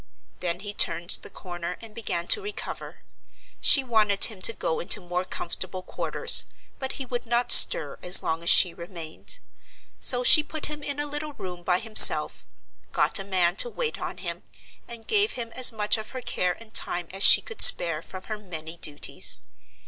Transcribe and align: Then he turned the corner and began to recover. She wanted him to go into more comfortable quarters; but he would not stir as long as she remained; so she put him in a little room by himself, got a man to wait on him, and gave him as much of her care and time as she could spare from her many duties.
Then 0.39 0.61
he 0.61 0.73
turned 0.73 1.11
the 1.21 1.29
corner 1.29 1.77
and 1.79 1.93
began 1.93 2.25
to 2.29 2.41
recover. 2.41 3.03
She 3.59 3.83
wanted 3.83 4.23
him 4.23 4.41
to 4.41 4.51
go 4.51 4.79
into 4.79 4.99
more 4.99 5.23
comfortable 5.25 5.83
quarters; 5.83 6.43
but 6.79 6.93
he 6.93 7.05
would 7.05 7.27
not 7.27 7.51
stir 7.51 7.99
as 8.01 8.23
long 8.23 8.41
as 8.41 8.49
she 8.49 8.73
remained; 8.73 9.37
so 9.99 10.23
she 10.23 10.41
put 10.41 10.65
him 10.65 10.81
in 10.81 10.99
a 10.99 11.05
little 11.05 11.33
room 11.33 11.61
by 11.61 11.77
himself, 11.77 12.47
got 12.91 13.19
a 13.19 13.23
man 13.23 13.57
to 13.57 13.69
wait 13.69 13.99
on 14.01 14.17
him, 14.17 14.41
and 14.87 15.05
gave 15.05 15.33
him 15.33 15.51
as 15.51 15.71
much 15.71 15.99
of 15.99 16.09
her 16.09 16.21
care 16.21 16.57
and 16.59 16.73
time 16.73 17.07
as 17.13 17.21
she 17.21 17.39
could 17.39 17.61
spare 17.61 18.01
from 18.01 18.23
her 18.23 18.39
many 18.39 18.77
duties. 18.77 19.41